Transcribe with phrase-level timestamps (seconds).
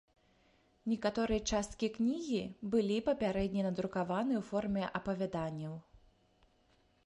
[0.91, 2.41] Некаторыя часткі кнігі
[2.75, 5.75] былі папярэдне надрукаваны ў форме апавяданняў.